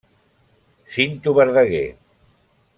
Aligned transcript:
Cinto 0.93 1.29
Verdaguer. 1.39 1.89